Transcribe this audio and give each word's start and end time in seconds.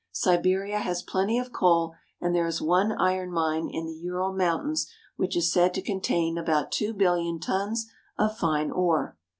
Siberia 0.13 0.79
has 0.79 1.03
plenty 1.03 1.37
of 1.37 1.53
coal, 1.53 1.93
and 2.19 2.33
'there 2.33 2.47
is 2.47 2.59
one 2.59 2.91
iron 2.91 3.29
rnine 3.29 3.69
in 3.71 3.85
the 3.85 3.93
Ural 3.99 4.33
Mountains 4.33 4.91
which 5.15 5.37
is 5.37 5.53
said 5.53 5.75
to 5.75 5.81
contain 5.83 6.39
about 6.39 6.71
two 6.71 6.91
billion 6.95 7.39
tons 7.39 7.85
of 8.17 8.35
fine 8.35 8.71
ore. 8.71 9.15